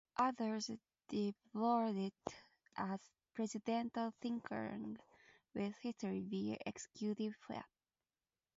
Others 0.17 0.71
deplored 1.09 1.95
it 1.95 2.13
as 2.75 2.99
presidential 3.35 4.11
tinkering 4.19 4.97
with 5.53 5.75
history 5.77 6.21
via 6.21 6.57
executive 6.65 7.35
fiat. 7.35 7.63